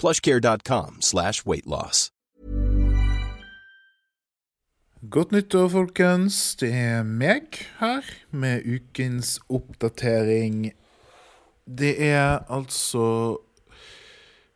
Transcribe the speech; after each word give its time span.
plushcare.com 0.00 1.00
slash 1.00 1.44
weightloss. 1.46 2.08
Godt 5.10 5.32
nyttår, 5.32 5.68
folkens. 5.72 6.56
Det 6.60 6.68
er 6.76 7.04
meg 7.08 7.56
her 7.78 8.04
med 8.36 8.66
ukens 8.68 9.38
oppdatering. 9.48 10.72
Det 11.64 11.94
er 12.04 12.42
altså 12.52 13.38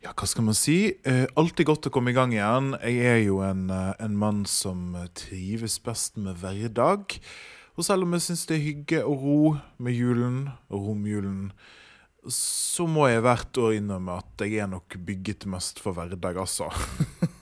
Ja, 0.05 0.11
hva 0.13 0.27
skal 0.29 0.45
man 0.45 0.53
si? 0.53 0.93
Eh, 1.01 1.25
alltid 1.33 1.65
godt 1.65 1.87
å 1.89 1.89
komme 1.89 2.11
i 2.11 2.13
gang 2.13 2.29
igjen. 2.35 2.75
Jeg 2.77 3.07
er 3.09 3.21
jo 3.23 3.39
en, 3.41 3.71
eh, 3.73 3.93
en 3.99 4.13
mann 4.15 4.45
som 4.45 4.93
trives 5.15 5.79
best 5.79 6.17
med 6.17 6.35
hverdag. 6.35 7.17
Og 7.75 7.83
selv 7.83 8.03
om 8.03 8.13
jeg 8.13 8.21
syns 8.21 8.45
det 8.45 8.57
er 8.59 8.67
hygge 8.67 9.03
og 9.03 9.23
ro 9.23 9.57
med 9.79 9.93
julen 9.97 10.49
og 10.69 10.91
romjulen, 10.91 11.51
så 12.31 12.87
må 12.89 13.07
jeg 13.09 13.23
hvert 13.25 13.59
år 13.61 13.77
innrømme 13.77 14.17
at 14.21 14.45
jeg 14.45 14.63
er 14.63 14.71
nok 14.71 14.97
bygget 15.07 15.45
mest 15.51 15.81
for 15.83 15.97
hverdag, 15.97 16.39
altså. 16.41 16.71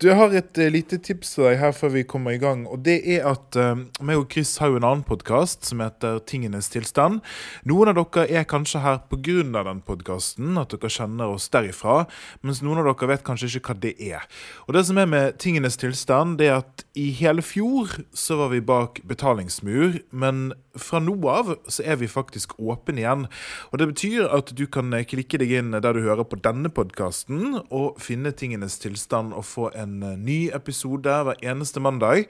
du, 0.00 0.08
Jeg 0.08 0.16
har 0.18 0.34
et 0.36 0.60
uh, 0.60 0.66
lite 0.72 0.98
tips 1.02 1.34
til 1.34 1.46
deg 1.46 1.58
her 1.60 1.72
før 1.76 1.92
vi 1.94 2.04
kommer 2.08 2.34
i 2.34 2.40
gang. 2.40 2.66
og 2.68 2.82
Det 2.84 2.98
er 3.14 3.26
at 3.30 3.56
uh, 3.56 3.80
meg 4.04 4.20
og 4.20 4.28
Chris 4.32 4.56
har 4.60 4.72
jo 4.72 4.80
en 4.80 4.86
annen 4.86 5.04
podkast 5.06 5.68
som 5.68 5.82
heter 5.82 6.20
Tingenes 6.28 6.70
tilstand. 6.72 7.20
Noen 7.68 7.92
av 7.92 7.98
dere 7.98 8.26
er 8.28 8.48
kanskje 8.48 8.82
her 8.84 9.00
pga. 9.10 9.64
den 9.70 9.82
podkasten, 9.86 10.58
at 10.60 10.74
dere 10.74 10.92
kjenner 10.92 11.34
oss 11.34 11.48
derifra. 11.52 12.04
Mens 12.42 12.62
noen 12.64 12.82
av 12.82 12.90
dere 12.90 13.10
vet 13.14 13.24
kanskje 13.26 13.52
ikke 13.56 13.74
hva 13.74 13.80
det 13.86 13.94
er. 13.98 14.26
Og 14.68 14.74
Det 14.74 14.84
som 14.86 14.98
er 14.98 15.06
med 15.10 15.38
Tingenes 15.38 15.80
tilstand, 15.80 16.38
det 16.38 16.50
er 16.50 16.60
at 16.60 16.84
i 16.94 17.10
hele 17.16 17.42
fjor 17.42 18.00
så 18.12 18.36
var 18.40 18.52
vi 18.54 18.60
bak 18.60 19.00
betalingsmur. 19.08 20.00
Men 20.12 20.52
fra 20.76 21.00
nå 21.02 21.16
av 21.28 21.56
så 21.70 21.84
er 21.84 21.98
vi 22.00 22.10
faktisk 22.10 22.56
åpne 22.60 23.02
igjen. 23.02 23.26
Og 23.72 23.78
Det 23.80 23.88
betyr 23.94 24.28
at 24.28 24.52
du 24.56 24.66
kan 24.66 24.92
klikke 24.92 25.40
deg 25.40 25.56
inn 25.56 25.72
der 25.72 25.92
du 25.96 26.04
hører 26.04 26.26
på 26.28 26.38
denne 26.40 26.68
podkasten, 26.68 27.62
og 27.70 28.00
finne 28.02 28.32
Tingenes 28.36 28.78
tilstand 28.78 28.89
og 28.90 29.44
få 29.44 29.70
en 29.74 30.02
eh, 30.02 30.18
ny 30.18 30.50
episode 30.54 31.08
hver 31.08 31.42
eneste 31.42 31.80
mandag. 31.80 32.26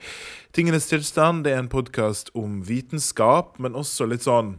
Tingenes 0.53 0.87
tilstand 0.87 1.43
det 1.45 1.53
er 1.53 1.59
en 1.59 1.71
podkast 1.71 2.31
om 2.35 2.61
vitenskap, 2.67 3.57
men 3.59 3.75
også 3.75 4.05
litt 4.05 4.23
sånn 4.23 4.57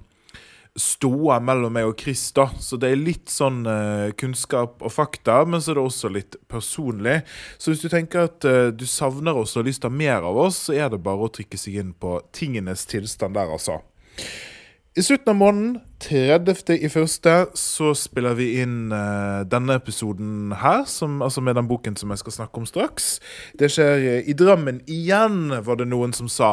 ståa 0.77 1.36
mellom 1.45 1.74
meg 1.74 1.85
og 1.91 2.01
Chris, 2.01 2.30
da. 2.33 2.48
Så 2.61 2.79
det 2.80 2.92
er 2.92 3.01
litt 3.01 3.29
sånn 3.29 3.67
uh, 3.68 4.08
kunnskap 4.17 4.80
og 4.80 4.92
fakta, 4.92 5.42
men 5.45 5.61
så 5.61 5.73
er 5.73 5.79
det 5.79 5.85
også 5.85 6.11
litt 6.12 6.39
personlig. 6.48 7.18
Så 7.61 7.73
hvis 7.73 7.85
du 7.85 7.91
tenker 7.92 8.30
at 8.30 8.46
uh, 8.48 8.70
du 8.73 8.86
savner 8.89 9.36
oss 9.36 9.52
og 9.52 9.62
har 9.62 9.68
lyst 9.68 9.85
til 9.85 9.92
å 9.92 9.98
mer 10.01 10.24
av 10.24 10.39
oss, 10.46 10.62
så 10.68 10.79
er 10.79 10.89
det 10.92 11.02
bare 11.05 11.29
å 11.29 11.33
trykke 11.33 11.61
seg 11.61 11.77
inn 11.83 11.92
på 11.92 12.17
tingenes 12.33 12.86
tilstand 12.89 13.36
der, 13.36 13.52
altså. 13.52 13.83
I 14.92 15.03
slutten 15.03 15.30
av 15.30 15.36
måneden, 15.41 15.77
30. 16.05 16.75
i 16.85 16.89
første, 16.92 17.33
så 17.57 17.95
spiller 17.97 18.35
vi 18.36 18.51
inn 18.61 18.91
uh, 18.92 19.41
denne 19.48 19.79
episoden 19.80 20.53
her, 20.61 20.83
som, 20.85 21.14
altså 21.25 21.41
med 21.41 21.57
den 21.57 21.70
boken 21.70 21.97
som 21.97 22.13
jeg 22.13 22.20
skal 22.20 22.35
snakke 22.35 22.61
om 22.61 22.67
straks. 22.69 23.07
Det 23.57 23.70
skjer 23.73 24.05
uh, 24.05 24.29
i 24.29 24.36
Drammen 24.36 24.83
igjen, 24.85 25.55
var 25.64 25.80
det 25.80 25.86
noen 25.89 26.13
som 26.13 26.29
sa. 26.29 26.51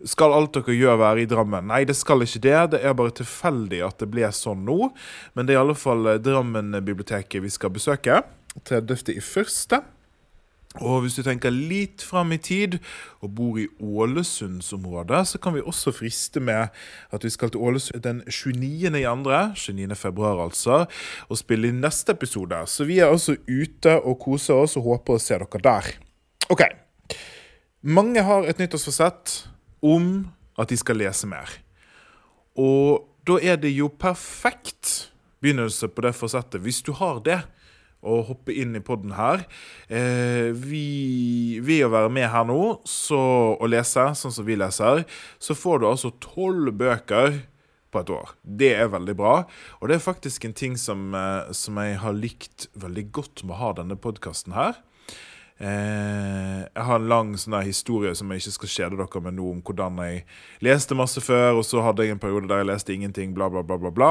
Skal 0.00 0.32
alt 0.32 0.56
dere 0.56 0.78
gjør 0.78 0.96
være 1.02 1.26
i 1.26 1.28
Drammen? 1.28 1.68
Nei, 1.68 1.82
det 1.84 1.98
skal 2.00 2.24
ikke 2.24 2.40
det. 2.46 2.56
Det 2.72 2.80
er 2.80 2.96
bare 2.96 3.18
tilfeldig 3.20 3.82
at 3.84 4.00
det 4.00 4.08
ble 4.16 4.32
sånn 4.32 4.64
nå. 4.64 4.88
Men 5.36 5.44
det 5.44 5.52
er 5.52 5.60
i 5.60 5.64
alle 5.66 5.76
fall 5.76 6.08
uh, 6.08 6.16
Drammen-biblioteket 6.24 7.44
vi 7.44 7.52
skal 7.52 7.76
besøke. 7.76 8.22
30. 8.64 9.12
i 9.12 9.20
første. 9.20 9.84
Og 10.82 11.04
hvis 11.04 11.14
du 11.14 11.22
tenker 11.22 11.54
litt 11.54 12.02
fram 12.02 12.32
i 12.34 12.38
tid 12.42 12.80
og 13.22 13.30
bor 13.36 13.58
i 13.62 13.68
Ålesundsområdet, 13.78 15.20
så 15.30 15.38
kan 15.38 15.54
vi 15.54 15.62
også 15.62 15.92
friste 15.94 16.42
med 16.42 16.74
at 17.14 17.24
vi 17.24 17.30
skal 17.30 17.52
til 17.54 17.62
Ålesund 17.62 18.02
den 18.02 18.22
29. 18.26 18.90
i 18.98 19.04
andre, 19.06 19.52
29. 19.54 19.94
februar 19.94 20.42
altså, 20.42 20.84
og 21.28 21.38
spille 21.38 21.70
inn 21.70 21.78
neste 21.84 22.16
episode. 22.18 22.58
Så 22.66 22.88
vi 22.90 22.98
er 22.98 23.12
altså 23.12 23.36
ute 23.46 24.00
og 24.00 24.18
koser 24.26 24.64
oss 24.64 24.74
og 24.80 24.88
håper 24.90 25.14
å 25.14 25.22
se 25.22 25.38
dere 25.38 25.62
der. 25.62 25.92
OK. 26.50 26.66
Mange 27.86 28.24
har 28.26 28.48
et 28.48 28.58
nyttårsforsett 28.58 29.44
om 29.84 30.26
at 30.58 30.70
de 30.70 30.78
skal 30.80 30.98
lese 30.98 31.28
mer. 31.30 31.50
Og 32.58 33.04
da 33.26 33.38
er 33.38 33.62
det 33.62 33.70
jo 33.76 33.88
perfekt 33.88 35.12
begynnelse 35.44 35.86
på 35.92 36.02
det 36.02 36.14
forsettet, 36.16 36.62
hvis 36.64 36.82
du 36.82 36.92
har 36.98 37.20
det 37.22 37.42
og 38.04 38.28
hoppe 38.30 38.54
inn 38.54 38.76
i 38.76 38.82
poden 38.84 39.16
her. 39.16 39.46
Eh, 39.88 40.52
vi, 40.52 41.60
ved 41.64 41.86
å 41.86 41.92
være 41.94 42.12
med 42.12 42.30
her 42.32 42.46
nå 42.48 42.60
så, 42.88 43.20
og 43.56 43.72
lese 43.72 44.10
sånn 44.20 44.34
som 44.34 44.46
vi 44.46 44.58
leser, 44.60 45.04
så 45.42 45.56
får 45.58 45.82
du 45.82 45.90
altså 45.90 46.14
tolv 46.22 46.72
bøker 46.78 47.40
på 47.94 48.02
et 48.02 48.10
år. 48.10 48.34
Det 48.42 48.72
er 48.74 48.90
veldig 48.92 49.14
bra. 49.18 49.34
Og 49.80 49.90
det 49.90 49.98
er 49.98 50.08
faktisk 50.08 50.44
en 50.44 50.56
ting 50.56 50.78
som, 50.80 51.12
eh, 51.14 51.52
som 51.52 51.78
jeg 51.80 52.00
har 52.02 52.18
likt 52.18 52.68
veldig 52.74 53.06
godt 53.14 53.44
med 53.44 53.56
å 53.56 53.62
ha 53.62 53.72
denne 53.80 53.98
podkasten 54.00 54.56
her. 54.56 54.80
Eh, 55.54 56.62
jeg 56.66 56.82
har 56.88 56.98
en 56.98 57.06
lang 57.06 57.28
sånn 57.38 57.54
historie 57.62 58.10
som 58.18 58.32
jeg 58.32 58.42
ikke 58.42 58.52
skal 58.56 58.70
kjede 58.72 58.96
dere 58.98 59.20
med 59.22 59.36
nå, 59.36 59.44
om 59.52 59.60
hvordan 59.62 60.00
jeg 60.02 60.24
leste 60.66 60.96
masse 60.98 61.22
før, 61.22 61.60
og 61.60 61.66
så 61.66 61.84
hadde 61.84 62.02
jeg 62.02 62.16
en 62.16 62.22
periode 62.22 62.50
der 62.50 62.64
jeg 62.64 62.68
leste 62.72 62.94
ingenting, 62.94 63.36
bla, 63.36 63.46
bla, 63.52 63.62
bla. 63.62 63.78
bla, 63.78 63.92
bla. 63.94 64.08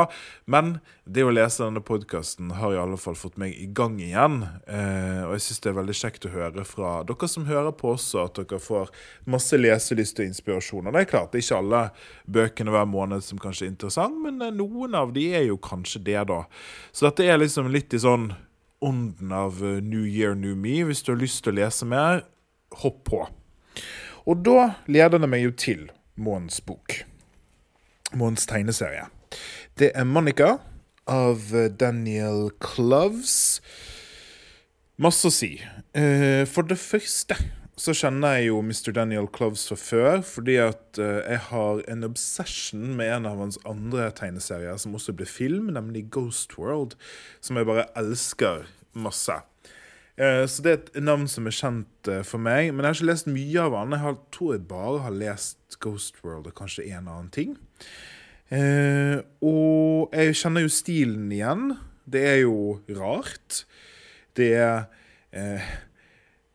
Men 0.47 0.77
det 1.03 1.25
å 1.27 1.33
lese 1.33 1.65
denne 1.65 1.83
podkasten 1.83 2.53
har 2.59 2.75
i 2.75 2.79
alle 2.79 2.99
fall 3.01 3.17
fått 3.19 3.35
meg 3.41 3.57
i 3.59 3.67
gang 3.75 3.99
igjen. 3.99 4.39
Eh, 4.67 5.25
og 5.25 5.35
jeg 5.35 5.45
syns 5.47 5.65
det 5.65 5.73
er 5.73 5.77
veldig 5.81 5.97
kjekt 5.99 6.29
å 6.29 6.33
høre 6.33 6.65
fra 6.67 6.93
dere 7.07 7.29
som 7.31 7.49
hører 7.49 7.75
på 7.75 7.91
også, 7.97 8.23
at 8.23 8.39
dere 8.39 8.61
får 8.63 8.93
masse 9.27 9.59
leselyst 9.59 10.23
og 10.23 10.31
inspirasjon. 10.31 10.87
Og 10.87 10.95
det 10.95 11.03
er 11.03 11.11
klart, 11.11 11.33
det 11.33 11.41
er 11.41 11.47
ikke 11.47 11.59
alle 11.59 11.83
bøkene 12.39 12.77
hver 12.77 12.87
måned 12.87 13.27
som 13.27 13.41
kanskje 13.41 13.67
er 13.67 13.73
interessant, 13.75 14.15
men 14.23 14.39
eh, 14.39 14.55
noen 14.55 14.95
av 14.95 15.11
de 15.15 15.27
er 15.35 15.49
jo 15.49 15.59
kanskje 15.59 16.05
det, 16.07 16.21
da. 16.31 16.45
Så 16.95 17.09
dette 17.09 17.27
er 17.27 17.43
liksom 17.43 17.67
litt 17.73 17.91
i 17.91 17.99
sånn 17.99 18.31
ånden 18.83 19.31
av 19.31 19.63
eh, 19.63 19.81
New 19.81 20.05
Year, 20.07 20.35
New 20.35 20.55
Me. 20.55 20.81
Hvis 20.83 21.03
du 21.03 21.13
har 21.13 21.21
lyst 21.21 21.43
til 21.45 21.53
å 21.55 21.61
lese 21.61 21.87
mer, 21.87 22.25
hopp 22.83 23.03
på. 23.07 23.23
Og 24.29 24.43
da 24.45 24.73
leder 24.91 25.21
det 25.21 25.29
meg 25.29 25.45
jo 25.45 25.55
til 25.55 25.87
Måns 26.19 26.59
bok. 26.61 26.99
Måns 28.13 28.45
tegneserie. 28.49 29.07
Det 29.79 29.89
er 29.97 30.05
Monica 30.05 30.57
av 31.09 31.49
eh, 31.55 31.71
Daniel 31.71 32.51
Cloves. 32.63 33.61
Masse 35.01 35.27
å 35.27 35.33
si. 35.33 35.55
Eh, 35.97 36.45
for 36.49 36.69
det 36.69 36.77
første 36.81 37.39
så 37.73 37.95
kjenner 37.97 38.37
jeg 38.37 38.51
jo 38.51 38.59
Mr. 38.61 38.91
Daniel 38.93 39.25
Cloves 39.33 39.65
fra 39.65 39.75
før, 39.81 40.19
fordi 40.21 40.59
at 40.61 40.99
jeg 41.01 41.39
har 41.47 41.81
en 41.89 42.05
obsession 42.05 42.91
med 42.99 43.09
en 43.15 43.25
av 43.25 43.41
hans 43.41 43.57
andre 43.65 44.11
tegneserier 44.13 44.77
som 44.77 44.93
også 44.93 45.15
ble 45.17 45.25
film, 45.25 45.71
nemlig 45.73 46.05
Ghost 46.13 46.53
World, 46.59 46.93
som 47.41 47.57
jeg 47.57 47.65
bare 47.67 47.87
elsker 47.97 48.67
masse. 48.95 49.35
Uh, 50.19 50.43
så 50.45 50.65
det 50.65 50.71
er 50.71 50.81
et 50.81 50.99
navn 51.01 51.25
som 51.31 51.47
er 51.49 51.55
kjent 51.57 52.09
uh, 52.11 52.21
for 52.27 52.41
meg, 52.41 52.69
men 52.71 52.83
jeg 52.83 52.89
har 52.89 52.99
ikke 52.99 53.11
lest 53.11 53.31
mye 53.31 53.63
av 53.63 53.77
han. 53.79 53.95
Jeg 53.97 54.19
tror 54.35 54.51
jeg 54.53 54.67
bare 54.69 55.05
har 55.07 55.15
lest 55.17 55.79
Ghost 55.83 56.21
World 56.23 56.49
og 56.51 56.57
kanskje 56.57 56.85
en 56.91 57.07
annen 57.07 57.31
ting. 57.33 57.57
og 58.53 60.13
jeg 60.13 60.35
kjenner 60.37 60.61
jo 60.61 60.69
stilen 60.69 61.31
igjen. 61.33 61.71
Det 62.05 62.21
er 62.21 62.37
jo 62.43 62.83
rart. 62.99 63.63
Det 64.37 64.51
er 64.61 64.85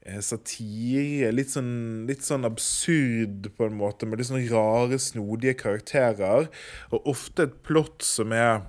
Eh, 0.09 0.23
satire. 0.25 1.29
Litt 1.35 1.53
sånn, 1.53 2.07
litt 2.09 2.25
sånn 2.25 2.47
absurd, 2.49 3.51
på 3.59 3.67
en 3.67 3.77
måte, 3.77 4.09
med 4.09 4.21
litt 4.21 4.31
sånn 4.31 4.47
rare, 4.49 4.97
snodige 5.03 5.59
karakterer. 5.61 6.49
Og 6.95 7.11
ofte 7.13 7.49
et 7.49 7.59
plott 7.67 8.05
som 8.07 8.33
er 8.33 8.63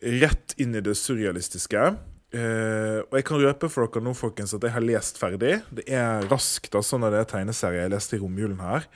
rett 0.00 0.54
inn 0.60 0.76
i 0.76 0.84
det 0.84 0.96
surrealistiske. 0.96 1.90
Eh, 2.36 2.98
og 3.06 3.14
jeg 3.16 3.24
kan 3.28 3.40
røpe 3.40 3.68
for 3.72 3.86
dere 3.86 4.04
nå, 4.04 4.12
folkens, 4.16 4.54
at 4.56 4.64
jeg 4.66 4.74
har 4.74 4.84
lest 4.84 5.20
ferdig. 5.20 5.60
Det 5.72 5.86
er 5.88 6.26
raskt, 6.30 6.74
altså, 6.74 6.98
når 7.00 7.14
det 7.14 7.22
er 7.22 7.30
tegneserie. 7.32 7.84
Jeg 7.84 7.94
leste 7.94 8.18
i 8.18 8.22
romjulen 8.22 8.60
her. 8.60 8.88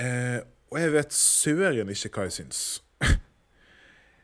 Uh, 0.00 0.40
og 0.72 0.78
jeg 0.80 0.92
vet 0.94 1.12
søren 1.12 1.90
ikke 1.92 2.10
hva 2.14 2.24
jeg 2.24 2.36
syns. 2.38 2.60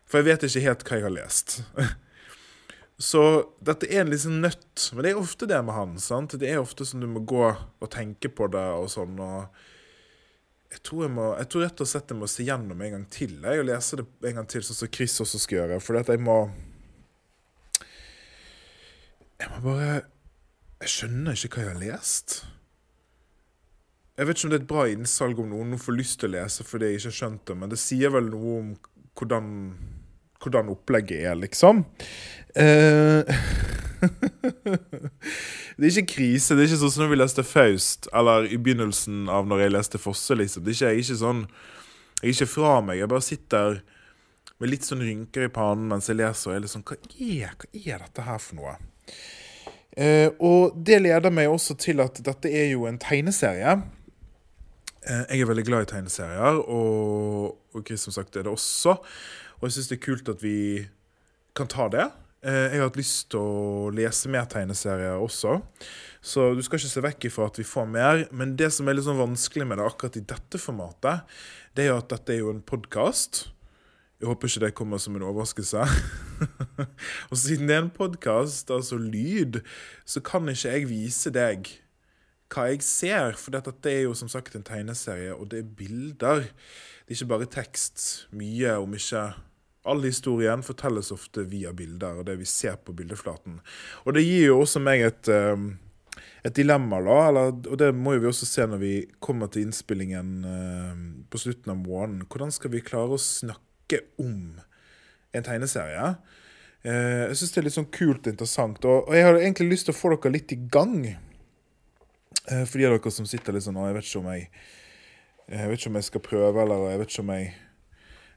For 0.08 0.22
jeg 0.22 0.28
vet 0.30 0.46
ikke 0.48 0.62
helt 0.64 0.84
hva 0.86 0.96
jeg 0.96 1.04
har 1.04 1.12
lest. 1.12 1.58
Så 3.10 3.22
dette 3.62 3.86
er 3.92 4.02
en 4.02 4.12
liksom 4.14 4.40
nøtt. 4.42 4.88
Men 4.94 5.04
det 5.04 5.10
er 5.12 5.20
ofte 5.20 5.46
det 5.50 5.58
med 5.66 5.76
han. 5.76 5.98
sant? 6.02 6.38
Det 6.40 6.48
er 6.48 6.62
ofte 6.62 6.86
sånn 6.88 7.04
du 7.04 7.10
må 7.10 7.22
gå 7.28 7.44
og 7.44 7.90
tenke 7.92 8.32
på 8.32 8.48
det 8.50 8.64
og 8.78 8.88
sånn. 8.90 9.20
og 9.20 9.44
jeg 10.72 10.82
tror, 10.84 11.04
jeg, 11.06 11.12
må, 11.16 11.28
jeg 11.38 11.48
tror 11.52 11.62
rett 11.64 11.84
og 11.84 11.88
slett 11.88 12.10
jeg 12.12 12.18
må 12.20 12.26
se 12.28 12.44
gjennom 12.44 12.82
en 12.84 12.96
gang 12.96 13.04
til 13.12 13.38
jeg, 13.38 13.60
og 13.60 13.68
lese 13.68 14.00
det 14.00 14.04
en 14.28 14.40
gang 14.40 14.48
til, 14.50 14.64
sånn 14.66 14.80
som 14.82 14.90
Chris 14.92 15.14
også 15.24 15.40
skal 15.40 15.60
gjøre. 15.60 15.78
For 15.84 16.00
jeg 16.00 16.24
må 16.24 16.40
Jeg 19.38 19.50
må 19.52 19.60
bare 19.62 20.00
Jeg 20.82 20.90
skjønner 20.90 21.36
ikke 21.38 21.58
hva 21.58 21.64
jeg 21.64 21.72
har 21.72 21.82
lest. 21.82 22.40
Jeg 24.18 24.26
vet 24.26 24.38
ikke 24.38 24.48
om 24.48 24.50
det 24.50 24.58
er 24.58 24.64
et 24.64 24.72
bra 24.72 24.84
innsalg 24.90 25.38
om 25.38 25.52
noen 25.52 25.78
får 25.78 25.94
lyst 25.94 26.18
til 26.18 26.30
å 26.30 26.40
lese 26.40 26.64
fordi 26.66 26.88
jeg 26.88 26.98
ikke 26.98 27.10
har 27.10 27.18
skjønt 27.20 27.44
det, 27.46 27.54
men 27.58 27.70
det 27.70 27.78
sier 27.78 28.10
vel 28.14 28.30
noe 28.32 28.54
om 28.58 28.72
hvordan, 29.18 29.50
hvordan 30.42 30.72
opplegget 30.74 31.22
er, 31.30 31.36
liksom. 31.38 31.84
Eh, 32.58 33.22
det 35.78 35.86
er 35.86 35.92
ikke 35.92 36.14
krise. 36.14 36.54
Det 36.54 36.64
er 36.64 36.70
ikke 36.70 36.80
sånn 36.82 36.94
som 36.96 37.04
når 37.04 37.14
vi 37.14 37.20
leste 37.20 37.46
Faust, 37.46 38.10
eller 38.10 38.50
i 38.50 38.58
begynnelsen 38.58 39.30
av 39.30 39.46
når 39.50 39.64
jeg 39.64 39.74
leste 39.76 40.02
Fosse. 40.02 40.38
liksom. 40.38 40.66
Det 40.66 40.74
er 40.74 40.78
ikke, 40.78 40.90
jeg 40.90 40.98
er 40.98 41.06
ikke 41.06 41.22
sånn 41.22 41.46
Jeg 42.18 42.26
er 42.26 42.34
ikke 42.34 42.52
fra 42.56 42.74
meg. 42.82 42.98
Jeg 42.98 43.12
bare 43.14 43.28
sitter 43.28 43.80
med 44.58 44.74
litt 44.74 44.86
sånn 44.86 45.06
rynker 45.06 45.46
i 45.46 45.54
pannen 45.54 45.94
mens 45.94 46.10
jeg 46.10 46.18
leser, 46.18 46.50
og 46.50 46.56
jeg 46.56 46.58
er 46.58 46.66
litt 46.66 46.74
sånn 46.74 46.88
hva 46.90 46.98
er, 46.98 47.54
hva 47.54 47.74
er 47.78 48.06
dette 48.06 48.26
her 48.26 48.42
for 48.42 48.58
noe? 48.58 48.78
Eh, 49.98 50.28
og 50.38 50.76
det 50.86 51.00
leder 51.02 51.32
meg 51.34 51.50
også 51.50 51.74
til 51.80 52.02
at 52.04 52.20
dette 52.24 52.50
er 52.54 52.70
jo 52.72 52.86
en 52.86 53.00
tegneserie. 53.02 53.78
Eh, 55.02 55.24
jeg 55.32 55.42
er 55.42 55.50
veldig 55.50 55.66
glad 55.66 55.86
i 55.86 55.90
tegneserier, 55.94 56.62
og, 56.68 57.58
og 57.74 57.92
som 57.96 58.14
sagt 58.14 58.36
er 58.36 58.46
det 58.46 58.52
også. 58.52 58.98
Og 59.58 59.66
jeg 59.66 59.78
syns 59.78 59.90
det 59.90 59.98
er 59.98 60.06
kult 60.06 60.30
at 60.30 60.42
vi 60.44 60.58
kan 61.58 61.70
ta 61.70 61.88
det. 61.90 62.06
Eh, 62.46 62.68
jeg 62.70 62.78
har 62.78 62.86
hatt 62.86 63.00
lyst 63.00 63.30
til 63.32 63.42
å 63.42 63.90
lese 63.94 64.30
mer 64.30 64.46
tegneserier 64.50 65.18
også. 65.18 65.58
Så 66.22 66.52
du 66.54 66.62
skal 66.62 66.78
ikke 66.78 66.92
se 66.92 67.02
vekk 67.02 67.28
ifra 67.30 67.48
at 67.50 67.58
vi 67.58 67.66
får 67.66 67.88
mer. 67.90 68.24
Men 68.30 68.54
det 68.58 68.70
som 68.74 68.86
er 68.86 68.98
litt 68.98 69.08
sånn 69.08 69.18
vanskelig 69.18 69.66
med 69.66 69.80
det 69.80 69.88
akkurat 69.88 70.18
i 70.20 70.26
dette 70.34 70.62
formatet, 70.62 71.38
det 71.74 71.86
er 71.86 71.92
jo 71.92 72.00
at 72.02 72.12
dette 72.12 72.34
er 72.34 72.42
jo 72.44 72.52
en 72.54 72.62
podkast. 72.62 73.48
Jeg 74.18 74.26
håper 74.26 74.50
ikke 74.50 74.64
det 74.64 74.74
kommer 74.74 74.98
som 74.98 75.14
en 75.14 75.22
overraskelse. 75.28 75.84
og 77.30 77.36
siden 77.38 77.68
det 77.70 77.76
er 77.76 77.84
en 77.84 77.90
podkast, 77.94 78.70
altså 78.74 78.98
lyd, 78.98 79.60
så 80.02 80.18
kan 80.26 80.48
ikke 80.50 80.72
jeg 80.72 80.88
vise 80.90 81.30
deg 81.30 81.68
hva 82.50 82.64
jeg 82.72 82.82
ser. 82.82 83.36
For 83.38 83.54
dette 83.54 83.92
er 83.92 84.08
jo 84.08 84.16
som 84.18 84.30
sagt 84.32 84.56
en 84.58 84.66
tegneserie, 84.66 85.36
og 85.36 85.52
det 85.52 85.60
er 85.62 85.68
bilder. 85.78 86.48
Det 87.06 87.14
er 87.14 87.20
ikke 87.20 87.30
bare 87.30 87.46
tekst. 87.60 88.08
Mye, 88.34 88.74
om 88.82 88.96
ikke 88.98 89.28
All 89.88 90.02
historien 90.04 90.60
fortelles 90.66 91.12
ofte 91.14 91.46
via 91.48 91.70
bilder 91.72 92.18
og 92.20 92.26
det 92.28 92.34
vi 92.40 92.44
ser 92.50 92.74
på 92.82 92.92
bildeflaten. 92.92 93.60
Og 94.04 94.16
det 94.18 94.24
gir 94.26 94.50
jo 94.50 94.58
også 94.60 94.82
meg 94.84 95.00
et, 95.06 95.30
ehm, 95.32 95.70
et 96.44 96.52
dilemma, 96.58 96.98
da. 97.06 97.16
Eller, 97.30 97.54
og 97.70 97.78
det 97.80 97.94
må 97.96 98.16
jo 98.16 98.24
vi 98.26 98.28
også 98.28 98.50
se 98.50 98.66
når 98.68 98.82
vi 98.82 98.92
kommer 99.24 99.48
til 99.48 99.64
innspillingen 99.64 100.34
ehm, 100.44 101.06
på 101.30 101.40
slutten 101.40 101.72
av 101.72 101.80
måneden. 101.80 102.26
Hvordan 102.28 102.52
skal 102.52 102.74
vi 102.74 102.84
klare 102.84 103.16
å 103.16 103.22
snakke 103.22 103.67
om 104.20 104.58
en 105.32 105.46
tegneserie? 105.46 106.10
Eh, 106.82 107.24
jeg 107.28 107.38
syns 107.40 107.54
det 107.54 107.60
er 107.60 107.66
litt 107.66 107.76
sånn 107.76 107.92
kult 107.94 108.26
og 108.26 108.32
interessant. 108.32 108.84
Og, 108.86 109.08
jeg 109.14 109.26
har 109.26 109.38
egentlig 109.38 109.72
lyst 109.72 109.88
til 109.88 109.96
å 109.96 109.98
få 109.98 110.12
dere 110.14 110.34
litt 110.36 110.54
i 110.54 110.60
gang. 110.70 111.00
Eh, 111.08 112.64
for 112.64 112.78
de 112.78 112.88
av 112.88 112.96
dere 112.96 113.14
som 113.14 113.28
sitter 113.28 113.56
litt 113.56 113.66
sånn 113.66 113.76
Jeg 113.76 113.96
vet 113.96 114.06
ikke 114.06 114.20
om 114.22 114.28
jeg 114.32 114.44
Jeg 115.48 115.68
vet 115.68 115.80
ikke 115.80 115.90
om 115.90 115.98
jeg 115.98 116.06
skal 116.08 116.22
prøve, 116.24 116.62
eller 116.62 116.90
jeg 116.92 117.00
vet 117.00 117.12
ikke 117.12 117.24
om 117.24 117.34
jeg 117.36 117.48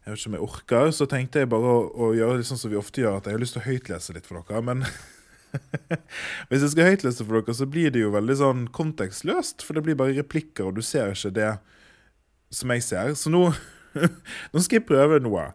jeg 0.02 0.18
ikke 0.18 0.30
om 0.32 0.34
jeg 0.34 0.42
orker, 0.48 0.88
så 0.98 1.06
tenkte 1.06 1.44
jeg 1.44 1.50
bare 1.52 1.68
å, 1.70 1.82
å 1.94 2.08
gjøre 2.18 2.40
det 2.40 2.46
sånn 2.50 2.58
som 2.58 2.72
vi 2.72 2.80
ofte 2.80 3.04
gjør, 3.04 3.20
at 3.20 3.28
jeg 3.30 3.36
har 3.36 3.42
lyst 3.44 3.54
til 3.54 3.62
å 3.62 3.68
høytlese 3.68 4.16
litt 4.16 4.26
for 4.26 4.40
dere. 4.42 4.62
Men 4.66 4.82
hvis 6.50 6.64
jeg 6.66 6.72
skal 6.74 6.90
høytlese 6.90 7.28
for 7.28 7.38
dere, 7.38 7.56
så 7.60 7.68
blir 7.70 7.94
det 7.94 8.02
jo 8.02 8.14
veldig 8.16 8.38
sånn 8.40 8.64
kontekstløst. 8.74 9.62
For 9.62 9.78
det 9.78 9.84
blir 9.86 10.00
bare 10.00 10.16
replikker, 10.18 10.72
og 10.72 10.80
du 10.80 10.82
ser 10.86 11.14
ikke 11.14 11.34
det 11.38 11.52
som 12.50 12.74
jeg 12.74 12.86
ser. 12.88 13.14
Så 13.14 13.30
nå, 13.30 13.44
nå 13.96 14.64
skal 14.64 14.80
jeg 14.80 14.88
prøve 14.90 15.22
noe. 15.24 15.50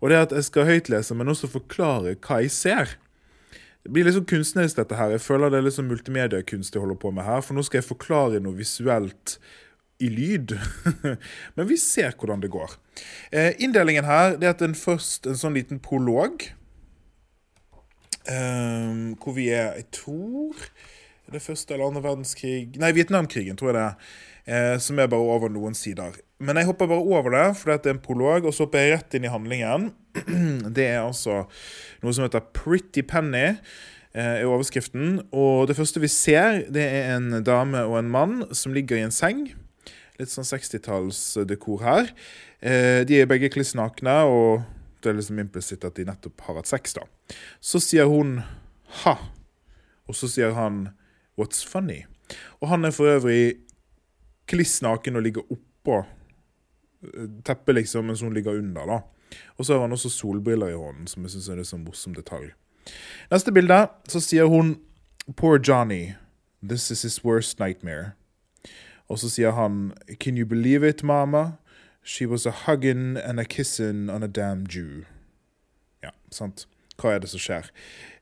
Og 0.00 0.10
det 0.10 0.18
er 0.18 0.26
at 0.26 0.34
jeg 0.36 0.48
skal 0.48 0.68
høytlese, 0.68 1.16
men 1.18 1.32
også 1.32 1.50
forklare 1.50 2.16
hva 2.16 2.40
jeg 2.44 2.52
ser. 2.54 2.96
Det 3.80 3.94
blir 3.94 4.10
sånn 4.12 4.28
kunstnerisk, 4.28 4.76
dette 4.76 4.98
her. 4.98 5.14
Jeg 5.14 5.24
føler 5.24 5.52
det 5.52 5.60
er 5.60 5.66
litt 5.66 5.78
sånn 5.78 5.88
multimediekunst 5.88 6.76
jeg 6.76 6.82
holder 6.82 7.00
på 7.00 7.12
med 7.16 7.24
her. 7.24 7.40
For 7.44 7.56
nå 7.56 7.64
skal 7.64 7.80
jeg 7.80 7.88
forklare 7.88 8.42
noe 8.44 8.58
visuelt 8.58 9.38
i 10.00 10.10
lyd. 10.12 10.52
Men 11.56 11.68
vi 11.68 11.78
ser 11.80 12.12
hvordan 12.18 12.44
det 12.44 12.52
går. 12.52 12.76
Eh, 13.32 13.52
inndelingen 13.62 14.08
her 14.08 14.36
det 14.36 14.48
er 14.48 14.56
at 14.56 14.64
en 14.64 14.76
først 14.76 15.28
en 15.30 15.38
sånn 15.40 15.56
liten 15.56 15.80
prolog. 15.80 16.44
Eh, 18.28 18.90
hvor 19.16 19.36
vi 19.36 19.48
er 19.48 19.78
Jeg 19.80 19.86
tror 19.96 20.66
det 21.30 21.40
første 21.40 21.72
eller 21.72 21.88
andre 21.88 22.02
verdenskrig 22.04 22.74
Nei, 22.78 22.90
Vietnamkrigen, 22.92 23.56
tror 23.56 23.70
jeg 23.70 23.78
det 23.78 23.84
er. 23.86 24.10
Eh, 24.50 24.76
som 24.82 24.98
er 24.98 25.08
bare 25.08 25.36
over 25.36 25.52
noen 25.52 25.76
sider. 25.78 26.18
Men 26.40 26.56
jeg 26.56 26.70
hopper 26.70 26.88
bare 26.88 27.04
over 27.04 27.34
det, 27.34 27.46
for 27.60 27.70
det 27.74 27.90
er 27.90 27.96
en 27.98 28.02
prolog, 28.02 28.46
og 28.48 28.54
så 28.56 28.64
hopper 28.64 28.80
jeg 28.80 28.94
rett 28.94 29.16
inn 29.16 29.26
i 29.28 29.32
handlingen. 29.32 29.90
Det 30.76 30.86
er 30.88 31.02
altså 31.02 31.42
noe 32.00 32.14
som 32.16 32.24
heter 32.24 32.46
Pretty 32.56 33.04
Penny 33.06 33.58
er 34.16 34.46
overskriften. 34.48 35.20
Og 35.36 35.68
det 35.68 35.76
første 35.76 36.00
vi 36.02 36.08
ser, 36.10 36.64
det 36.72 36.82
er 36.82 37.16
en 37.16 37.42
dame 37.46 37.84
og 37.86 37.98
en 38.00 38.10
mann 38.10 38.38
som 38.56 38.74
ligger 38.74 38.98
i 38.98 39.04
en 39.06 39.14
seng. 39.14 39.50
Litt 40.20 40.32
sånn 40.32 40.48
60-tallsdekor 40.48 41.84
her. 41.84 42.10
Eh, 42.60 43.02
de 43.08 43.20
er 43.20 43.28
begge 43.30 43.52
kliss 43.52 43.74
nakne, 43.78 44.16
og 44.28 44.64
det 45.00 45.12
er 45.12 45.20
liksom 45.20 45.40
implisitt 45.40 45.84
at 45.86 45.96
de 45.96 46.08
nettopp 46.08 46.42
har 46.48 46.60
hatt 46.60 46.70
sex. 46.70 46.96
da. 46.96 47.06
Så 47.60 47.80
sier 47.80 48.04
hun 48.08 48.42
'ha', 49.04 49.30
og 50.08 50.14
så 50.14 50.28
sier 50.28 50.52
han 50.52 50.90
'what's 51.38 51.64
funny'? 51.64 52.04
Og 52.60 52.68
han 52.68 52.84
er 52.84 52.90
for 52.90 53.04
øvrig 53.04 53.54
kliss 54.46 54.82
naken 54.82 55.16
og 55.16 55.22
ligger 55.22 55.42
oppå 55.50 56.04
teppet, 57.44 57.74
liksom, 57.74 58.06
mens 58.06 58.20
hun 58.20 58.34
ligger 58.34 58.58
under. 58.58 58.86
da. 58.86 59.00
Og 59.58 59.66
så 59.66 59.74
har 59.74 59.80
han 59.80 59.92
også 59.92 60.10
solbriller 60.10 60.68
i 60.68 60.78
hånden, 60.78 61.06
som 61.06 61.22
jeg 61.22 61.30
syns 61.30 61.48
er 61.48 61.60
en 61.60 61.68
sånn 61.68 61.84
morsom 61.84 62.14
detalj. 62.14 62.52
Neste 63.30 63.52
bilde, 63.52 63.86
så 64.08 64.20
sier 64.20 64.48
hun 64.50 64.78
'Poor 65.36 65.58
Johnny. 65.58 66.14
This 66.62 66.90
is 66.90 67.02
his 67.02 67.24
worst 67.24 67.60
nightmare'. 67.60 68.12
Og 69.08 69.18
så 69.18 69.30
sier 69.30 69.50
han 69.50 69.92
Can 70.20 70.38
you 70.38 70.46
believe 70.46 70.88
it, 70.88 71.02
mama? 71.02 71.52
She 72.02 72.26
was 72.26 72.46
a 72.46 72.50
huggin' 72.50 73.16
and 73.16 73.40
a 73.40 73.44
kissin' 73.44 74.10
on 74.10 74.22
a 74.22 74.26
damn 74.26 74.66
Jew. 74.66 75.04
Ja, 76.02 76.10
sant. 76.30 76.66
Hva 77.00 77.14
er 77.14 77.18
det 77.18 77.30
som 77.32 77.40
skjer? 77.40 77.70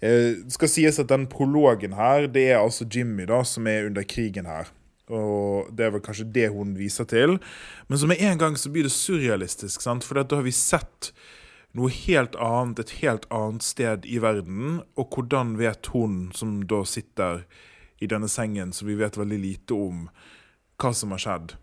Eh, 0.03 0.35
skal 0.49 0.69
sies 0.69 0.99
at 0.99 1.09
den 1.09 1.26
prologen 1.26 1.93
her, 1.93 2.26
det 2.26 2.50
er 2.50 2.59
altså 2.59 2.87
Jimmy 2.95 3.26
da, 3.26 3.43
som 3.43 3.67
er 3.67 3.87
under 3.87 4.03
krigen 4.03 4.47
her. 4.47 4.71
Og 5.09 5.71
det 5.75 5.87
er 5.87 5.93
vel 5.95 6.05
kanskje 6.05 6.29
det 6.35 6.49
hun 6.55 6.77
viser 6.79 7.09
til. 7.09 7.38
Men 7.88 8.00
så 8.00 8.09
med 8.11 8.23
en 8.25 8.41
gang 8.41 8.59
så 8.61 8.73
blir 8.73 8.87
det 8.87 8.95
surrealistisk, 8.95 9.83
sant? 9.85 10.07
for 10.07 10.21
da 10.21 10.41
har 10.41 10.47
vi 10.47 10.55
sett 10.55 11.12
noe 11.77 11.93
helt 11.93 12.37
annet, 12.41 12.83
et 12.83 12.97
helt 13.03 13.29
annet 13.35 13.65
sted 13.65 14.07
i 14.09 14.21
verden. 14.23 14.83
Og 14.99 15.15
hvordan 15.15 15.57
vet 15.61 15.93
hun, 15.95 16.29
som 16.37 16.61
da 16.69 16.83
sitter 16.88 17.45
i 17.99 18.07
denne 18.07 18.29
sengen, 18.31 18.73
som 18.73 18.88
vi 18.88 18.99
vet 18.99 19.19
veldig 19.19 19.38
lite 19.43 19.75
om, 19.75 20.07
hva 20.79 20.93
som 20.95 21.11
har 21.15 21.23
skjedd. 21.23 21.57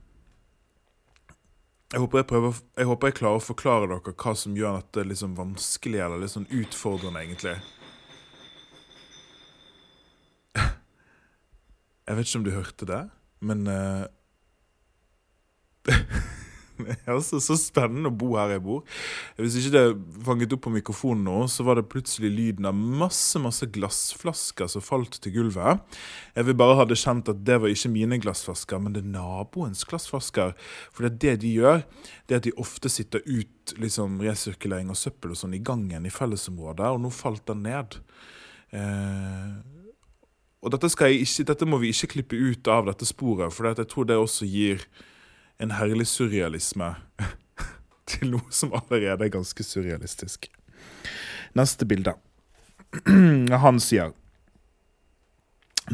Jeg 1.94 2.02
håper 2.02 2.20
jeg, 2.20 2.28
prøver, 2.28 2.58
jeg 2.76 2.88
håper 2.90 3.08
jeg 3.08 3.18
klarer 3.22 3.40
å 3.40 3.44
forklare 3.46 3.88
dere 3.88 4.14
hva 4.20 4.34
som 4.36 4.56
gjør 4.58 4.80
dette 4.82 5.06
liksom 5.06 5.36
vanskelig 5.38 6.00
eller 6.04 6.20
litt 6.20 6.34
sånn 6.34 6.48
utfordrende, 6.50 7.22
egentlig. 7.22 7.56
Jeg 12.06 12.18
vet 12.18 12.28
ikke 12.28 12.38
om 12.42 12.44
du 12.46 12.52
hørte 12.54 12.86
det, 12.90 13.00
men 13.44 13.68
uh, 13.72 14.06
altså 17.10 17.40
så 17.44 17.56
spennende 17.60 18.10
å 18.12 18.16
bo 18.16 18.34
her 18.36 18.56
jeg 18.56 18.64
bor. 18.66 18.84
Hvis 19.40 19.58
ikke 19.60 19.74
det 19.76 19.84
fanget 20.26 20.56
opp 20.56 20.64
på 20.66 20.74
mikrofonen 20.74 21.26
nå, 21.28 21.38
så 21.52 21.66
var 21.68 21.80
det 21.80 21.88
plutselig 21.92 22.32
lyden 22.34 22.68
av 22.70 22.76
masse 22.76 23.40
masse 23.42 23.68
glassflasker 23.76 24.70
som 24.72 24.84
falt 24.84 25.20
til 25.24 25.36
gulvet. 25.38 25.84
Jeg 26.36 26.50
vil 26.50 26.58
bare 26.60 26.78
ha 26.80 26.88
det 26.88 27.00
kjent 27.02 27.32
at 27.32 27.44
det 27.48 27.60
var 27.64 27.72
ikke 27.72 27.94
mine 27.94 28.20
glassflasker, 28.24 28.82
men 28.82 28.96
det 28.96 29.06
er 29.06 29.14
naboens 29.16 29.86
glassflasker. 29.88 30.56
For 30.92 31.08
det, 31.08 31.14
er 31.14 31.20
det 31.26 31.36
de 31.46 31.54
gjør, 31.62 31.86
det 32.28 32.38
er 32.38 32.44
at 32.44 32.50
de 32.50 32.58
ofte 32.62 32.92
sitter 32.92 33.24
ut 33.28 33.76
liksom, 33.82 34.20
resirkulering 34.24 34.92
av 34.92 35.00
søppel 35.00 35.36
og 35.36 35.42
sånn 35.42 35.56
i 35.58 35.64
gangen 35.66 36.08
i 36.08 36.14
fellesområdet, 36.14 36.92
og 36.92 37.06
nå 37.06 37.14
falt 37.14 37.46
den 37.50 37.64
ned. 37.66 38.00
Eh, 38.76 39.75
og 40.66 40.74
dette, 40.74 40.90
ikke, 40.90 41.46
dette, 41.46 41.68
må 41.70 41.78
vi 41.78 41.92
ikke 41.94 42.16
klippe 42.16 42.38
ut 42.42 42.68
av 42.74 42.88
dette 42.90 43.06
sporet, 43.06 43.54
for 43.54 43.70
jeg 43.70 43.86
tror 43.92 44.08
det 44.10 44.18
også 44.18 44.48
gir 44.50 44.82
en 45.62 45.76
herlig 45.78 46.08
surrealisme 46.10 46.96
til 48.10 48.34
noe 48.34 48.50
som 48.50 48.74
allerede 48.74 49.28
er 49.28 49.34
ganske 49.38 49.64
surrealistisk. 49.64 50.50
Neste 51.56 51.86
bilde. 51.86 52.16
han 53.66 53.82
sier 53.84 54.14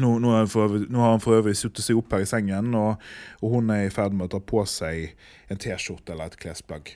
nå, 0.00 0.14
nå, 0.24 0.32
har 0.32 1.10
han 1.10 1.20
for 1.20 1.36
øvrig 1.36 1.52
suttet 1.58 1.84
seg 1.84 1.98
opp 2.00 2.14
her 2.14 2.24
i 2.24 2.28
sengen, 2.28 2.72
og, 2.78 3.02
og 3.44 3.56
hun 3.58 3.72
er 3.74 3.86
i 3.86 3.92
ferd 3.92 4.16
med 4.16 4.30
å 4.30 4.38
ta 4.38 4.40
på 4.40 4.64
seg 4.64 5.12
en 5.52 5.60
T-skjorte 5.60 6.14
eller 6.14 6.32
et 6.32 6.38
klesplagg. 6.40 6.94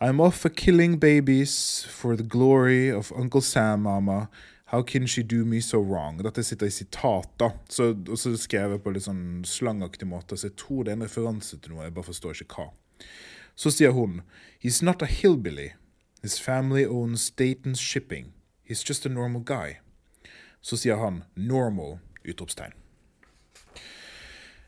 I'm 0.00 0.22
off 0.24 0.40
for 0.40 0.48
killing 0.48 0.96
babies 0.98 1.84
for 1.84 2.16
the 2.16 2.24
glory 2.24 2.90
of 2.90 3.12
Uncle 3.12 3.44
Sam, 3.44 3.84
mama. 3.84 4.26
How 4.72 4.82
can 4.82 5.06
she 5.06 5.22
do 5.22 5.44
me 5.44 5.60
so 5.60 5.78
wrong? 5.78 6.22
Dette 6.24 6.42
sitter 6.42 6.66
i 6.66 6.70
sitat, 6.70 7.28
da. 7.36 7.50
Så, 7.68 7.90
og 7.92 8.18
så 8.18 8.32
skrevet 8.40 8.80
på 8.80 8.94
litt 8.94 9.04
sånn 9.04 9.42
slangaktig 9.44 10.08
måte, 10.08 10.38
så 10.40 10.48
jeg 10.48 10.56
tror 10.62 10.86
det 10.86 10.94
er 10.94 10.96
en 10.96 11.04
referanse 11.04 11.58
til 11.60 11.74
noe. 11.74 11.84
Jeg 11.84 11.92
bare 11.98 12.08
forstår 12.08 12.40
ikke 12.40 12.56
hva. 12.56 12.70
Så 13.52 13.68
sier 13.74 13.92
hun 13.92 14.22
He's 14.64 14.80
not 14.80 15.04
a 15.04 15.10
hillbilly. 15.10 15.74
His 16.22 16.38
family 16.40 16.86
owns 16.86 17.28
Dayton's 17.36 17.84
Shipping. 17.84 18.32
He's 18.64 18.80
just 18.88 19.04
a 19.04 19.12
normal 19.12 19.44
guy. 19.44 19.82
Så 20.62 20.80
sier 20.80 20.96
han 20.96 21.24
'normal'! 21.36 21.98
utropstegn. 22.24 22.72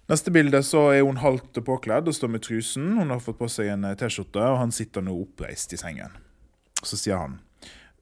Neste 0.09 0.31
bilde 0.31 0.61
så 0.63 0.91
er 0.93 1.03
hun 1.07 1.23
halvt 1.23 1.65
påkledd 1.65 2.09
og 2.11 2.15
står 2.15 2.29
med 2.29 2.43
trusen. 2.45 2.99
Hun 2.99 3.11
har 3.11 3.23
fått 3.25 3.39
på 3.39 3.49
seg 3.49 3.73
en 3.73 3.87
T-skjorte, 3.97 4.43
og 4.43 4.59
han 4.61 4.73
sitter 4.75 5.01
nå 5.01 5.15
oppreist 5.17 5.73
i 5.73 5.81
sengen. 5.81 6.13
Så 6.85 7.01
sier 7.01 7.23
han 7.23 7.39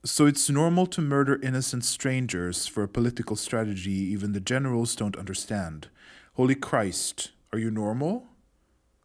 So 0.05 0.25
it's 0.25 0.49
normal 0.49 0.85
to 0.87 1.01
murder 1.01 1.39
innocent 1.41 1.85
strangers 1.85 2.67
for 2.67 2.83
a 2.83 2.89
political 2.89 3.37
strategy 3.37 3.91
even 3.91 4.33
the 4.33 4.41
generals 4.41 4.97
don't 4.97 5.15
understand. 5.15 5.87
Holy 6.33 6.55
Christ, 6.55 7.31
are 7.53 7.59
you 7.59 7.71
normal? 7.71 8.27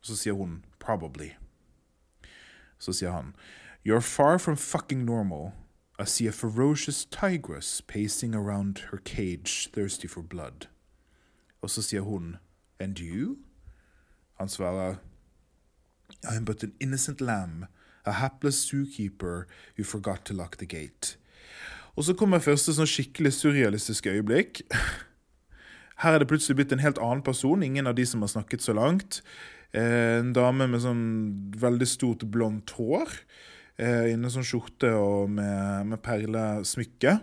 Så 0.02 0.16
sier 0.16 0.34
hun 0.34 0.64
probably. 0.80 1.36
Så 2.80 2.92
sier 2.92 3.12
han 3.12 3.34
You're 3.84 4.00
far 4.00 4.40
from 4.40 4.56
fucking 4.56 5.04
normal. 5.04 5.52
I 6.00 6.04
see 6.04 6.26
a 6.26 6.32
ferocious 6.32 7.04
tigress 7.04 7.80
pacing 7.80 8.34
around 8.34 8.78
her 8.90 8.98
cage, 8.98 9.68
thirsty 9.72 10.08
for 10.08 10.22
blood. 10.22 10.66
Og 11.62 11.70
så 11.70 11.82
sier 11.82 12.00
hun, 12.00 12.38
And 12.80 12.98
you? 12.98 13.38
Han 14.38 14.48
svarer, 14.48 14.96
I 16.24 16.36
am 16.36 16.44
but 16.44 16.62
an 16.64 16.72
innocent 16.80 17.20
lamb, 17.20 17.66
a 18.04 18.18
hapless 18.20 18.60
zookeeper 18.68 19.46
who 19.76 19.84
forgot 19.84 20.24
to 20.24 20.34
lock 20.34 20.56
the 20.56 20.66
gate. 20.66 21.16
Og 21.98 22.06
så 22.06 22.14
kommer 22.14 22.42
første 22.42 22.74
sånn 22.76 22.88
skikkelig 22.88 23.32
surrealistiske 23.34 24.12
øyeblikk. 24.12 24.62
Her 26.02 26.14
er 26.14 26.22
det 26.22 26.28
plutselig 26.30 26.60
blitt 26.60 26.72
en 26.74 26.82
helt 26.84 27.00
annen 27.02 27.24
person, 27.26 27.64
ingen 27.66 27.90
av 27.90 27.96
de 27.98 28.04
som 28.06 28.22
har 28.22 28.30
snakket 28.30 28.62
så 28.62 28.74
langt. 28.76 29.18
Eh, 29.74 30.20
en 30.20 30.30
dame 30.36 30.68
med 30.70 30.84
sånn 30.84 31.02
veldig 31.58 31.88
stort 31.90 32.22
blondt 32.30 32.70
hår 32.78 33.10
eh, 33.82 34.06
i 34.08 34.14
en 34.14 34.30
sånn 34.30 34.46
skjorte 34.46 34.92
og 34.94 35.32
med, 35.34 35.90
med 35.90 36.02
perlesmykke. 36.04 37.18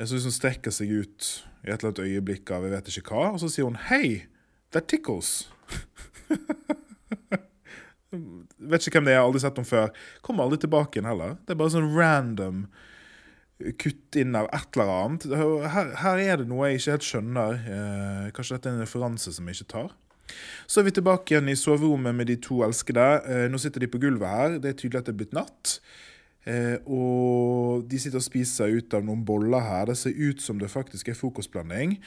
Så 0.00 0.16
liksom 0.16 0.32
strekker 0.32 0.72
seg 0.72 0.94
ut 1.02 1.26
i 1.66 1.68
et 1.68 1.74
eller 1.74 1.90
annet 1.90 2.04
øyeblikk 2.06 2.54
av 2.54 2.64
jeg 2.64 2.72
vet 2.72 2.92
ikke 2.94 3.18
hva, 3.18 3.34
og 3.34 3.42
så 3.42 3.50
sier 3.52 3.66
hun 3.68 3.76
'Hei, 3.76 4.30
that 4.72 4.88
tickles'. 4.88 5.50
vet 8.10 8.86
ikke 8.86 8.98
hvem 8.98 9.08
det 9.08 9.16
er, 9.16 9.22
aldri 9.22 9.42
sett 9.42 9.58
henne 9.58 9.68
før. 9.68 9.90
Kommer 10.26 10.46
aldri 10.46 10.60
tilbake 10.64 10.98
igjen 10.98 11.10
heller. 11.10 11.36
Det 11.44 11.54
er 11.54 11.60
bare 11.60 11.74
sånn 11.76 11.92
random 11.94 12.64
kutt 13.80 14.16
inn 14.16 14.36
av 14.38 14.48
et 14.56 14.76
eller 14.76 14.92
annet. 14.94 15.26
Her, 15.74 15.90
her 16.00 16.22
er 16.22 16.40
det 16.40 16.48
noe 16.48 16.70
jeg 16.70 16.80
ikke 16.80 16.94
helt 16.96 17.08
skjønner. 17.08 17.58
Eh, 17.60 18.28
kanskje 18.36 18.56
dette 18.56 18.70
er 18.70 18.78
en 18.78 18.84
referanse 18.86 19.34
som 19.36 19.48
jeg 19.48 19.60
ikke 19.60 19.72
tar. 19.74 19.90
Så 20.70 20.80
er 20.80 20.86
vi 20.86 20.94
tilbake 20.96 21.34
igjen 21.34 21.50
i 21.50 21.58
soverommet 21.58 22.16
med 22.16 22.30
de 22.30 22.38
to 22.42 22.62
elskede. 22.66 23.08
Eh, 23.26 23.46
nå 23.52 23.60
sitter 23.60 23.84
de 23.84 23.90
på 23.90 24.00
gulvet 24.02 24.32
her. 24.32 24.56
Det 24.62 24.72
er 24.72 24.78
tydelig 24.80 25.02
at 25.02 25.10
det 25.10 25.14
er 25.14 25.20
blitt 25.22 25.36
natt. 25.36 25.76
Eh, 26.48 26.78
og 26.88 27.84
de 27.90 27.98
sitter 28.00 28.16
og 28.16 28.24
spiser 28.24 28.72
ut 28.72 28.94
av 28.96 29.04
noen 29.04 29.24
boller 29.28 29.60
her. 29.60 29.90
Det 29.90 29.98
ser 30.00 30.16
ut 30.16 30.40
som 30.42 30.60
det 30.60 30.70
faktisk 30.72 31.10
er 31.10 31.18
frokostblanding. 31.18 31.98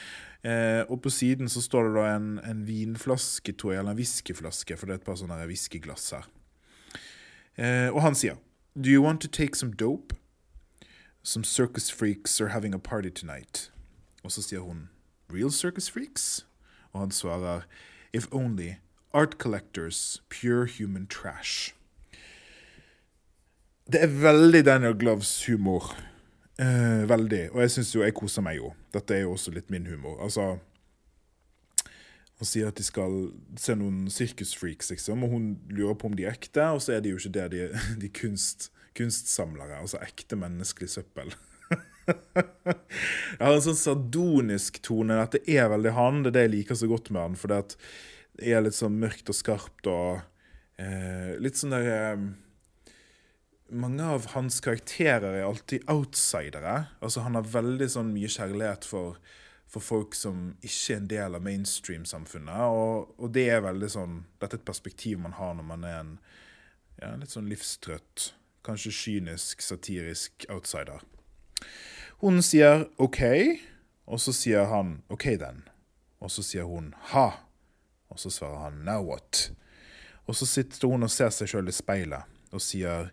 Eh, 0.42 0.82
og 0.88 1.02
på 1.04 1.12
siden 1.14 1.48
så 1.48 1.62
står 1.62 1.88
det 1.88 1.94
da 2.00 2.08
en, 2.16 2.32
en 2.42 2.64
vinflaske, 2.66 3.54
tror 3.54 3.72
jeg, 3.72 3.84
eller 3.84 3.94
en 3.94 4.00
whiskyflaske, 4.00 4.76
for 4.76 4.90
det 4.90 4.96
er 4.96 5.02
et 5.02 5.06
par 5.06 5.20
sånne 5.20 5.38
whiskyglass 5.46 6.10
her. 6.16 6.26
Eh, 7.56 7.90
og 7.94 8.02
han 8.02 8.18
sier 8.18 8.40
Do 8.74 8.90
you 8.90 9.02
want 9.04 9.22
to 9.22 9.28
take 9.28 9.54
some 9.54 9.72
dope? 9.72 10.16
Some 11.22 11.44
circus 11.44 11.90
freaks 11.90 12.40
are 12.40 12.48
having 12.48 12.74
a 12.74 12.78
party 12.78 13.10
tonight. 13.10 13.70
Og 14.24 14.32
så 14.32 14.42
sier 14.42 14.60
hun 14.60 14.88
Real 15.32 15.52
circus 15.52 15.88
freaks? 15.90 16.46
Og 16.92 17.00
han 17.00 17.10
svarer 17.10 17.62
If 18.12 18.26
only. 18.32 18.74
Art 19.14 19.38
collectors. 19.38 20.22
Pure 20.28 20.66
human 20.66 21.06
trash. 21.06 21.72
Det 23.84 24.00
er 24.00 24.08
veldig 24.08 24.62
Daniel 24.64 24.94
Gloves-humor. 24.96 25.90
Eh, 26.56 27.02
veldig. 27.08 27.50
Og 27.52 27.60
jeg 27.60 27.72
syns 27.74 27.90
jo 27.92 28.00
jeg 28.00 28.14
koser 28.16 28.44
meg 28.44 28.56
jo. 28.56 28.70
Dette 28.94 29.12
er 29.12 29.26
jo 29.26 29.34
også 29.34 29.52
litt 29.52 29.68
min 29.74 29.84
humor. 29.90 30.22
Altså 30.24 30.54
Han 32.34 32.48
sier 32.48 32.70
at 32.70 32.78
de 32.80 32.82
skal 32.82 33.12
se 33.60 33.76
noen 33.78 34.08
sirkusfreaks, 34.10 34.88
liksom, 34.90 35.22
og 35.22 35.30
hun 35.30 35.44
lurer 35.70 35.94
på 35.94 36.08
om 36.08 36.16
de 36.18 36.24
er 36.24 36.32
ekte, 36.34 36.64
og 36.74 36.80
så 36.82 36.96
er 36.96 37.04
de 37.04 37.12
jo 37.12 37.20
ikke 37.20 37.34
det. 37.36 37.44
De 37.52 37.60
de 38.02 38.10
kunst, 38.10 38.70
kunstsamlere. 38.96 39.76
Altså 39.78 40.00
ekte 40.02 40.38
menneskelig 40.40 40.88
søppel. 40.96 41.34
jeg 42.08 43.44
har 43.44 43.52
en 43.52 43.66
sånn 43.68 43.78
sardonisk 43.78 44.80
tone. 44.82 45.20
Dette 45.20 45.44
er 45.44 45.68
veldig 45.70 45.92
han. 45.94 46.24
Det 46.24 46.32
er 46.32 46.38
det 46.38 46.46
jeg 46.46 46.54
liker 46.56 46.80
så 46.80 46.88
godt 46.88 47.12
med 47.12 47.20
han. 47.20 47.36
For 47.36 47.52
det 47.52 47.76
er 48.40 48.64
litt 48.64 48.80
sånn 48.80 48.96
mørkt 48.98 49.28
og 49.28 49.38
skarpt 49.38 49.92
og 49.92 50.24
eh, 50.80 51.36
litt 51.44 51.60
sånn 51.60 51.76
der 51.76 51.92
eh, 51.92 52.26
Mange 53.74 54.04
av 54.06 54.28
hans 54.36 54.60
karakterer 54.62 55.32
er 55.34 55.44
alltid 55.48 55.82
outsidere. 55.90 56.84
Altså 57.02 57.24
Han 57.24 57.34
har 57.34 57.48
veldig 57.56 57.88
sånn 57.90 58.12
mye 58.14 58.30
kjærlighet 58.30 58.86
for, 58.86 59.18
for 59.66 59.82
folk 59.82 60.14
som 60.14 60.52
ikke 60.60 60.94
er 60.94 61.00
en 61.00 61.08
del 61.10 61.38
av 61.38 61.42
mainstream-samfunnet. 61.42 62.68
Og, 62.70 63.10
og, 63.18 63.32
det 63.34 63.48
er 63.50 63.64
veldig 63.64 63.90
sånn 63.90 64.20
Dette 64.38 64.60
er 64.60 64.62
et 64.62 64.68
perspektiv 64.68 65.18
man 65.24 65.34
har 65.40 65.56
når 65.58 65.68
man 65.72 65.86
er 65.88 65.98
en 66.04 66.14
ja, 67.00 67.10
litt 67.18 67.34
sånn 67.34 67.50
livstrøtt, 67.50 68.30
kanskje 68.64 68.94
kynisk, 68.94 69.64
satirisk 69.66 70.46
outsider. 70.54 71.02
Hun 72.22 72.38
sier 72.46 72.86
OK, 73.02 73.24
og 74.06 74.22
så 74.22 74.32
sier 74.36 74.70
han 74.70 75.00
OK, 75.10 75.32
then. 75.40 75.64
Og 76.22 76.30
så 76.30 76.44
sier 76.46 76.70
hun 76.70 76.92
ha, 77.10 77.26
og 78.08 78.22
så 78.22 78.30
svarer 78.30 78.68
han 78.68 78.84
now 78.86 79.02
what? 79.02 79.48
Og 80.30 80.38
så 80.38 80.46
sitter 80.46 80.86
hun 80.88 81.04
og 81.04 81.12
ser 81.12 81.34
seg 81.34 81.50
sjøl 81.50 81.68
i 81.68 81.74
speilet 81.74 82.30
og 82.54 82.62
sier 82.62 83.10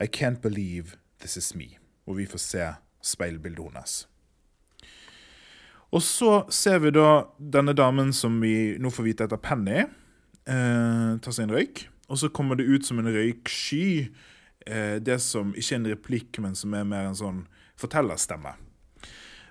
I 0.00 0.06
can't 0.06 0.40
believe 0.40 0.96
this 1.20 1.36
is 1.36 1.54
me. 1.54 1.78
Og 2.06 2.16
vi 2.16 2.26
får 2.26 2.38
se 2.38 2.72
speilbildet 3.02 3.64
hennes. 3.64 4.06
Og 5.90 6.02
så 6.02 6.44
ser 6.50 6.78
vi 6.78 6.92
da 6.94 7.26
denne 7.38 7.74
damen 7.74 8.12
som 8.14 8.38
vi 8.40 8.78
nå 8.78 8.92
får 8.94 9.06
vite 9.08 9.26
heter 9.26 9.40
Penny, 9.42 9.80
eh, 10.46 11.18
ta 11.18 11.32
seg 11.34 11.48
en 11.48 11.54
røyk. 11.56 11.88
Og 12.08 12.18
så 12.18 12.28
kommer 12.28 12.56
det 12.56 12.66
ut 12.66 12.86
som 12.86 12.98
en 12.98 13.10
røyksky. 13.10 14.10
Eh, 14.66 14.98
det 15.02 15.20
som 15.20 15.54
ikke 15.54 15.74
er 15.74 15.80
en 15.80 15.90
replikk, 15.90 16.38
men 16.38 16.54
som 16.54 16.74
er 16.74 16.84
mer 16.84 17.06
en 17.06 17.18
sånn 17.18 17.46
fortellerstemme. 17.76 18.54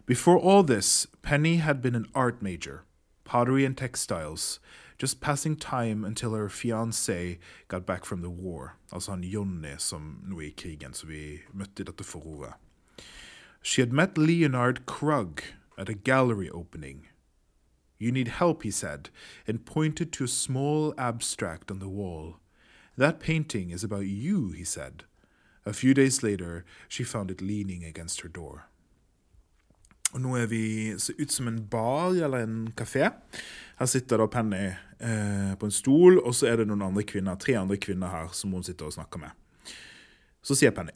Before 0.05 0.39
all 0.39 0.63
this, 0.63 1.07
Penny 1.21 1.57
had 1.57 1.81
been 1.81 1.95
an 1.95 2.07
art 2.15 2.41
major, 2.41 2.83
pottery 3.25 3.65
and 3.65 3.77
textiles, 3.77 4.59
just 4.99 5.21
passing 5.21 5.55
time 5.55 6.03
until 6.03 6.33
her 6.33 6.49
fiancé 6.49 7.39
got 7.69 7.85
back 7.85 8.05
from 8.05 8.21
the 8.21 8.29
war. 8.29 8.75
Altså 8.91 9.11
han 9.11 9.23
Johnny 9.23 9.77
som 9.77 10.21
nå 10.27 10.39
er 10.39 10.47
i 10.47 10.53
krigen, 10.57 10.93
som 10.93 11.09
vi 11.09 11.39
møtte 11.53 11.81
i 11.81 11.85
dette 11.85 12.03
forordet. 12.03 12.53
She 13.63 13.81
had 13.81 13.91
met 13.91 14.17
Leonard 14.17 14.85
Krug 14.85 15.41
at 15.77 15.89
a 15.89 15.93
gallery 15.93 16.49
opening. 16.49 17.07
You 17.99 18.11
need 18.11 18.27
help, 18.27 18.63
he 18.63 18.71
said, 18.71 19.09
and 19.47 19.65
pointed 19.65 20.11
to 20.13 20.23
a 20.23 20.27
small 20.27 20.93
abstract 20.97 21.71
on 21.71 21.79
the 21.79 21.89
wall. 21.89 22.37
That 22.97 23.19
painting 23.19 23.71
is 23.71 23.83
about 23.83 24.05
you, 24.05 24.51
he 24.51 24.63
said. 24.63 25.03
A 25.65 25.73
few 25.73 25.93
days 25.93 26.23
later, 26.23 26.65
she 26.87 27.03
found 27.03 27.29
it 27.29 27.41
leaning 27.41 27.83
against 27.83 28.21
her 28.21 28.29
door. 28.29 28.68
Og 30.13 30.21
nå 30.21 30.35
er 30.39 30.47
vi 30.49 30.63
ser 30.97 31.19
ut 31.19 31.31
som 31.31 31.47
en 31.47 31.59
bar 31.69 32.15
eller 32.17 32.45
en 32.45 32.71
kafé. 32.77 33.11
Her 33.79 33.85
sitter 33.85 34.17
da 34.17 34.27
Penny 34.27 34.65
eh, 34.99 35.53
på 35.59 35.65
en 35.65 35.71
stol, 35.71 36.17
og 36.19 36.33
så 36.35 36.49
er 36.49 36.59
det 36.59 36.67
noen 36.67 36.87
andre 36.89 37.05
kvinner, 37.07 37.37
tre 37.37 37.55
andre 37.59 37.77
kvinner 37.77 38.09
her 38.09 38.33
som 38.33 38.53
hun 38.53 38.65
sitter 38.65 38.89
og 38.89 38.95
snakker 38.97 39.21
med. 39.21 39.75
Så 40.41 40.57
sier 40.57 40.73
Penny 40.73 40.95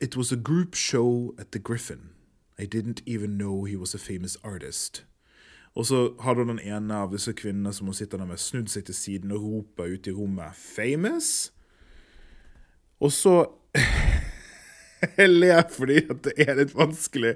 It 0.00 0.16
was 0.16 0.32
a 0.32 0.36
group 0.36 0.74
show 0.74 1.34
at 1.38 1.52
the 1.52 1.58
Griffin. 1.58 2.10
I 2.58 2.66
didn't 2.66 3.02
even 3.06 3.36
know 3.38 3.64
he 3.64 3.76
was 3.76 3.94
a 3.94 3.98
famous 3.98 4.36
artist. 4.44 5.04
Og 5.74 5.86
så 5.86 6.14
har 6.20 6.34
du 6.34 6.44
den 6.44 6.58
ene 6.58 6.94
av 6.94 7.12
disse 7.12 7.32
kvinnene 7.32 7.72
som 7.74 7.86
hun 7.86 7.94
sitter 7.94 8.18
der 8.18 8.28
med, 8.30 8.38
snudd 8.38 8.70
seg 8.70 8.86
til 8.86 8.94
siden 8.94 9.32
og 9.34 9.42
roper 9.42 9.94
ut 9.94 10.06
i 10.06 10.12
rommet 10.12 10.54
'famous'. 10.54 11.50
Og 13.00 13.12
så 13.12 13.46
Jeg 15.18 15.28
ler 15.28 15.62
fordi 15.70 15.96
at 16.10 16.24
det 16.24 16.32
er 16.38 16.54
litt 16.54 16.74
vanskelig. 16.74 17.34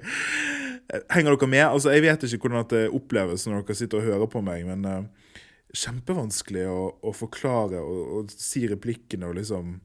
Henger 1.12 1.34
dere 1.36 1.48
med? 1.50 1.64
Altså, 1.66 1.92
Jeg 1.92 2.02
vet 2.06 2.22
ikke 2.24 2.48
hvordan 2.48 2.68
det 2.70 2.86
oppleves 2.96 3.46
når 3.46 3.66
dere 3.66 3.76
sitter 3.76 4.00
og 4.00 4.08
hører 4.08 4.30
på 4.32 4.40
meg, 4.44 4.64
men 4.68 4.86
uh, 4.88 5.34
kjempevanskelig 5.76 6.64
å, 6.70 6.80
å 7.04 7.12
forklare 7.12 7.82
og, 7.82 8.00
og, 8.16 8.32
si 8.32 8.64
replikkene 8.70 9.28
og 9.28 9.36
liksom 9.36 9.76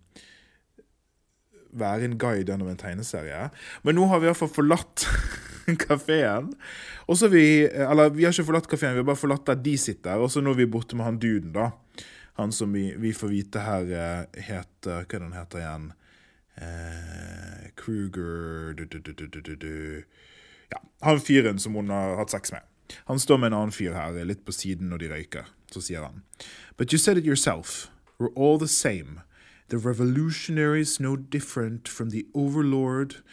være 1.74 2.08
en 2.08 2.18
guide 2.22 2.54
gjennom 2.54 2.70
en 2.70 2.80
tegneserie. 2.80 3.48
Men 3.84 3.98
nå 3.98 4.06
har 4.12 4.22
vi 4.22 4.30
iallfall 4.30 4.52
forlatt 4.54 5.08
kafeen. 5.88 6.52
Og 7.10 7.18
så 7.20 7.30
vi 7.34 7.66
Eller 7.66 8.14
vi 8.14 8.28
har 8.28 8.36
ikke 8.36 8.48
forlatt 8.52 8.70
kafeen, 8.70 8.94
vi 8.94 9.02
har 9.02 9.10
bare 9.10 9.20
forlatt 9.20 9.48
der 9.50 9.60
de 9.66 9.76
sitter. 9.82 10.22
Og 10.22 10.32
så 10.32 10.44
nå 10.44 10.54
er 10.54 10.62
vi 10.62 10.70
borte 10.70 10.96
med 11.00 11.10
han 11.10 11.20
duden, 11.20 11.52
da. 11.56 11.72
Han 12.40 12.54
som 12.54 12.74
vi, 12.74 12.94
vi 12.98 13.12
får 13.14 13.30
vite 13.30 13.62
her 13.62 13.92
eh, 13.94 14.42
heter 14.48 15.04
Hva 15.04 15.18
er 15.18 15.20
det 15.20 15.28
han 15.28 15.36
heter 15.38 15.62
igjen? 15.62 15.90
Eh, 16.54 17.66
Kruger 17.78 18.74
du, 18.78 18.86
du, 18.86 19.00
du, 19.02 19.60
Ja, 20.74 20.82
han 21.06 21.22
fyren 21.22 21.60
som 21.62 21.78
hun 21.78 21.92
har 21.94 22.18
hatt 22.18 22.34
sex 22.34 22.52
med. 22.52 22.66
Han 23.06 23.20
står 23.20 23.38
med 23.38 23.52
en 23.52 23.60
annen 23.60 23.76
fyr 23.76 23.94
her, 23.96 24.18
litt 24.26 24.44
på 24.46 24.54
siden 24.56 24.90
når 24.92 25.04
de 25.04 25.12
røyker. 25.14 25.52
Så 25.72 25.82
sier 25.82 26.06
han 26.06 26.24
But 26.78 26.94
you 26.94 27.00
said 27.00 27.18
it 27.18 27.26
yourself. 27.26 27.90
We're 28.20 28.34
all 28.36 28.60
the 28.60 28.68
same. 28.68 29.22
The 29.70 29.78
revolutionaries 29.78 31.00
no 31.00 31.16
different 31.16 31.88
from 31.88 32.12
the 32.12 32.26
overlord. 32.34 33.24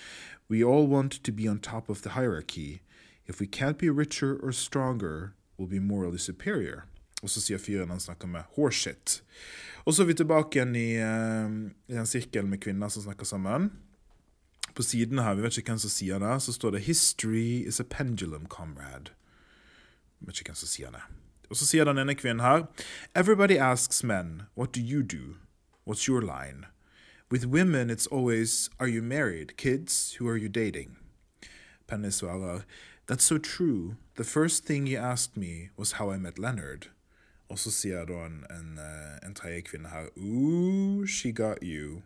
We 0.49 0.64
all 0.64 0.87
want 0.87 1.23
to 1.25 1.32
be 1.32 1.49
on 1.49 1.59
top 1.59 1.88
of 1.88 2.02
the 2.02 2.11
hierarchy. 2.11 2.80
If 3.26 3.40
we 3.40 3.47
can't 3.47 3.78
be 3.78 3.90
richer 3.90 4.37
or 4.42 4.52
stronger, 4.52 5.35
we'll 5.56 5.68
be 5.68 5.80
morally 5.80 6.18
superior. 6.18 6.85
Og 7.23 7.30
så 7.30 7.42
sier 7.44 7.61
fyren 7.61 7.92
han 7.92 8.00
snakker 8.00 8.28
med 8.28 8.49
horseshit. 8.56 9.20
Og 9.85 9.94
så 9.94 10.02
er 10.02 10.11
vi 10.11 10.16
tilbake 10.18 10.59
igjen 10.59 10.75
i, 10.76 10.88
uh, 10.97 11.70
i 11.92 11.97
den 11.99 12.09
sirkelen 12.09 12.50
med 12.50 12.62
kvinner 12.64 12.88
som 12.88 13.04
snakker 13.04 13.28
sammen. 13.28 13.70
På 14.75 14.83
siden 14.83 15.19
her, 15.19 15.35
vi 15.35 15.43
vet 15.43 15.59
ikke 15.59 15.71
hvem 15.71 15.79
som 15.79 15.91
sier 15.91 16.19
det, 16.19 16.43
så 16.43 16.53
står 16.53 16.71
det 16.71 16.81
'History 16.81 17.67
is 17.69 17.81
a 17.81 17.85
pendulum, 17.85 18.47
comrade'. 18.47 19.11
Vi 20.21 20.27
vet 20.27 20.41
ikke 20.41 20.49
hvem 20.50 20.55
som 20.55 20.69
sier 20.69 20.91
det. 20.91 21.03
Og 21.50 21.57
så 21.57 21.67
sier 21.67 21.85
den 21.85 21.99
ene 21.99 22.15
kvinnen 22.15 22.41
her 22.41 22.67
Everybody 23.15 23.59
asks 23.59 24.05
men, 24.05 24.43
what 24.57 24.75
do 24.75 24.81
you 24.81 25.03
do? 25.03 25.37
What's 25.87 26.09
your 26.09 26.21
line? 26.21 26.67
With 27.31 27.47
women 27.47 27.91
it's 27.91 28.07
always 28.12 28.71
Are 28.79 28.89
you 28.89 29.03
married? 29.03 29.57
Kids? 29.57 30.17
Who 30.21 30.29
are 30.29 30.39
you 30.39 30.49
dating? 30.49 30.97
Penny 31.87 32.11
svarer 32.11 32.62
That's 33.07 33.25
so 33.25 33.39
true. 33.39 33.97
The 34.15 34.25
first 34.25 34.65
thing 34.65 34.87
you 34.87 34.97
asked 34.97 35.37
me 35.37 35.71
was 35.77 35.93
how 35.93 36.11
I 36.11 36.19
met 36.19 36.39
Leonard. 36.39 36.87
Og 37.49 37.59
så 37.59 37.71
sier 37.71 38.05
da 38.07 38.27
en, 38.27 38.45
en, 38.50 38.79
eh, 38.79 39.27
en 39.27 39.35
tredje 39.35 39.61
kvinne 39.61 39.89
her 39.89 40.07
Ooh, 40.17 41.07
she 41.07 41.33
got 41.33 41.59
you. 41.62 42.03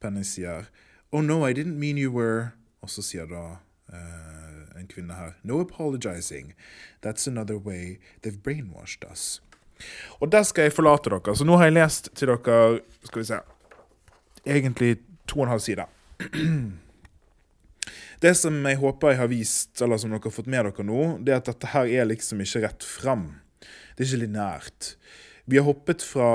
Penny 0.00 0.22
sier 0.22 0.68
Oh 1.12 1.20
no, 1.20 1.44
I 1.48 1.52
didn't 1.52 1.78
mean 1.78 1.98
you 1.98 2.10
were 2.10 2.52
Og 2.82 2.90
så 2.90 3.02
sier 3.02 3.26
da 3.30 3.42
uh, 3.92 4.78
en 4.80 4.88
kvinne 4.88 5.14
her 5.14 5.34
No 5.42 5.60
apologizing. 5.60 6.54
That's 7.04 7.28
another 7.28 7.58
way 7.58 7.98
they've 8.22 8.42
brainwashed 8.42 9.04
us. 9.12 9.42
Og 10.20 10.32
der 10.32 10.42
skal 10.42 10.62
jeg 10.62 10.72
forlate 10.72 11.10
dere. 11.10 11.36
Så 11.36 11.44
nå 11.44 11.56
har 11.56 11.64
jeg 11.68 11.72
lest 11.72 12.10
til 12.14 12.28
dere 12.28 12.80
Skal 13.04 13.20
vi 13.20 13.24
se 13.26 13.40
Egentlig 14.46 14.96
to 15.28 15.38
og 15.40 15.44
en 15.44 15.52
halv 15.54 15.60
side. 15.60 15.84
Det 18.22 18.36
som 18.38 18.66
jeg 18.66 18.78
håper 18.78 19.10
jeg 19.10 19.18
har 19.18 19.30
vist, 19.30 19.82
eller 19.82 19.98
som 19.98 20.10
dere 20.12 20.22
har 20.22 20.34
fått 20.34 20.50
med 20.50 20.64
dere 20.64 20.84
nå, 20.86 20.98
det 21.26 21.32
er 21.34 21.40
at 21.40 21.48
dette 21.50 21.70
her 21.72 21.88
er 21.90 22.06
liksom 22.06 22.42
ikke 22.42 22.60
rett 22.62 22.84
fram. 22.86 23.24
Det 23.96 24.04
er 24.04 24.08
ikke 24.08 24.20
lineært. 24.20 24.92
Vi 25.50 25.58
har 25.58 25.66
hoppet 25.66 26.04
fra 26.06 26.28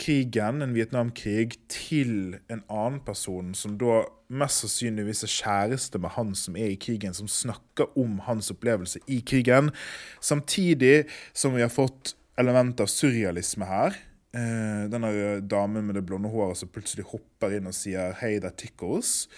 krigen, 0.00 0.62
en 0.64 0.74
Vietnamkrig, 0.74 1.58
til 1.70 2.38
en 2.50 2.62
annen 2.66 3.00
person 3.04 3.52
som 3.54 3.76
da 3.80 4.02
mest 4.30 4.64
sannsynligvis 4.64 5.24
er 5.26 5.34
kjæreste 5.34 6.00
med 6.00 6.14
han 6.16 6.32
som 6.38 6.56
er 6.56 6.72
i 6.72 6.78
krigen, 6.80 7.14
som 7.16 7.28
snakker 7.28 7.90
om 7.98 8.20
hans 8.26 8.50
opplevelse 8.54 9.02
i 9.10 9.20
krigen, 9.26 9.72
samtidig 10.20 11.04
som 11.32 11.56
vi 11.56 11.64
har 11.64 11.72
fått 11.72 12.14
element 12.40 12.80
av 12.80 12.88
surrealisme 12.90 13.68
her. 13.68 13.98
Eh, 14.30 14.84
denne 14.90 15.40
damen 15.42 15.88
med 15.88 15.98
det 15.98 16.04
blonde 16.06 16.30
håret 16.30 16.60
som 16.60 16.70
plutselig 16.70 17.08
hopper 17.10 17.56
inn 17.56 17.66
og 17.66 17.74
sier 17.74 18.14
'Hey, 18.14 18.38
that 18.38 18.62
tickles'. 18.62 19.28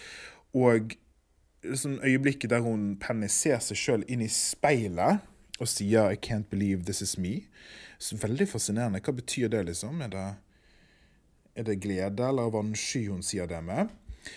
Og 0.54 0.92
liksom 1.64 2.00
øyeblikket 2.04 2.50
der 2.50 2.60
hun 2.60 2.96
Penny 3.00 3.28
ser 3.28 3.58
seg 3.58 3.76
sjøl 3.76 4.04
inn 4.08 4.20
i 4.20 4.28
speilet 4.28 5.20
og 5.60 5.68
sier 5.68 6.10
'I 6.10 6.16
can't 6.16 6.50
believe 6.50 6.84
this 6.84 7.02
is 7.02 7.16
me'. 7.16 7.46
Så 7.98 8.16
veldig 8.16 8.48
fascinerende. 8.48 9.00
Hva 9.00 9.12
betyr 9.12 9.48
det, 9.48 9.66
liksom? 9.66 10.00
Er 10.02 10.08
det, 10.08 10.34
er 11.56 11.66
det 11.66 11.80
glede 11.82 12.28
eller 12.28 12.52
vannsky 12.52 13.06
hun 13.08 13.22
sier 13.26 13.48
det 13.50 13.60
med? 13.64 13.90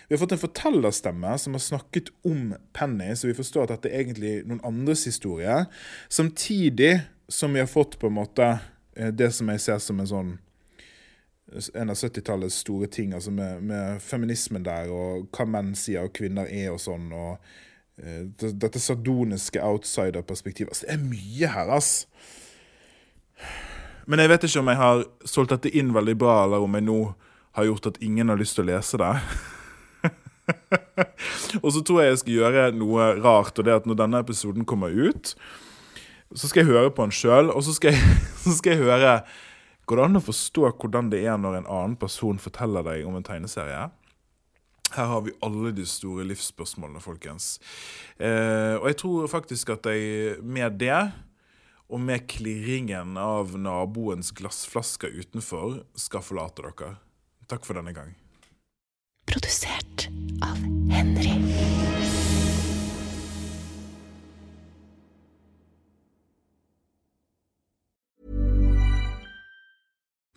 Vi 0.07 0.15
har 0.15 0.19
fått 0.19 0.33
en 0.33 0.41
fortellerstemme 0.41 1.37
som 1.37 1.53
har 1.53 1.61
snakket 1.61 2.09
om 2.25 2.55
Penny, 2.73 3.15
så 3.15 3.27
vi 3.29 3.37
forstår 3.37 3.67
at 3.67 3.75
dette 3.75 3.91
er 3.91 4.01
egentlig 4.01 4.39
noen 4.49 4.63
andres 4.65 5.05
historie. 5.05 5.65
Samtidig 6.09 7.03
som 7.29 7.53
vi 7.53 7.61
har 7.61 7.69
fått 7.69 7.99
på 8.01 8.09
en 8.09 8.17
måte 8.17 8.47
eh, 8.95 9.13
det 9.13 9.31
som 9.33 9.49
jeg 9.53 9.61
ser 9.61 9.79
som 9.83 10.01
en 10.01 10.09
sånn 10.09 10.33
en 11.73 11.91
av 11.93 11.95
70-tallets 11.95 12.57
store 12.65 12.87
ting, 12.91 13.13
altså 13.13 13.31
med, 13.31 13.61
med, 13.63 14.01
feminismen 14.01 14.65
der, 14.65 14.89
og 14.91 15.29
hva 15.35 15.45
menn 15.47 15.75
sier 15.77 16.07
og 16.07 16.15
kvinner 16.17 16.49
er 16.49 16.71
og 16.73 16.81
sånn, 16.81 17.11
og 17.13 17.37
uh, 18.01 18.23
dette 18.41 18.81
sardoniske 18.81 19.61
outsider-perspektivet. 19.63 20.73
Altså, 20.73 20.87
det 20.89 20.95
er 20.97 21.05
mye 21.05 21.51
her, 21.53 21.71
ass. 21.77 21.93
Men 24.05 24.21
jeg 24.21 24.31
vet 24.31 24.45
ikke 24.45 24.61
om 24.61 24.69
jeg 24.69 24.81
har 24.81 25.03
solgt 25.25 25.53
dette 25.55 25.71
inn 25.73 25.93
veldig 25.95 26.15
bra, 26.21 26.43
eller 26.45 26.65
om 26.65 26.77
jeg 26.77 26.85
nå 26.85 26.99
har 27.57 27.69
gjort 27.69 27.89
at 27.89 28.01
ingen 28.03 28.29
har 28.29 28.39
lyst 28.39 28.57
til 28.57 28.65
å 28.65 28.69
lese 28.69 28.99
det. 29.01 29.13
og 31.63 31.69
så 31.73 31.81
tror 31.81 32.01
jeg 32.01 32.11
jeg 32.11 32.21
skal 32.21 32.35
gjøre 32.39 32.65
noe 32.77 33.09
rart, 33.23 33.55
og 33.57 33.65
det 33.65 33.73
er 33.73 33.81
at 33.81 33.89
når 33.89 33.99
denne 34.03 34.21
episoden 34.21 34.67
kommer 34.67 34.93
ut, 34.93 35.33
så 36.35 36.49
skal 36.49 36.63
jeg 36.63 36.73
høre 36.73 36.93
på 36.93 37.05
den 37.05 37.15
sjøl, 37.15 37.51
og 37.53 37.63
så 37.65 37.75
skal, 37.77 37.95
jeg, 37.95 38.21
så 38.45 38.55
skal, 38.59 38.75
jeg, 38.75 38.85
høre 38.85 39.19
Går 39.85 39.99
det 39.99 40.05
an 40.07 40.17
å 40.17 40.25
forstå 40.25 40.69
hvordan 40.81 41.11
det 41.11 41.19
er 41.29 41.35
når 41.37 41.59
en 41.59 41.67
annen 41.69 41.99
person 42.01 42.39
forteller 42.41 42.81
deg 42.87 43.03
om 43.05 43.19
en 43.19 43.25
tegneserie? 43.25 43.83
Her 44.95 45.09
har 45.11 45.21
vi 45.21 45.33
alle 45.45 45.69
de 45.77 45.85
store 45.85 46.25
livsspørsmålene, 46.25 47.01
folkens. 47.03 47.59
Eh, 48.17 48.73
og 48.79 48.87
jeg 48.89 48.97
tror 49.03 49.29
faktisk 49.29 49.75
at 49.75 49.85
jeg 49.91 50.39
med 50.41 50.79
det, 50.81 51.03
og 51.89 52.01
med 52.01 52.25
klirringen 52.31 53.17
av 53.21 53.53
naboens 53.59 54.31
glassflasker 54.35 55.13
utenfor, 55.13 55.83
skal 55.95 56.25
forlate 56.25 56.65
dere. 56.65 56.95
Takk 57.49 57.67
for 57.67 57.77
denne 57.77 57.93
gang. 57.95 58.15
Produsert 59.29 60.07
av 60.45 60.57
Henry. 60.93 61.44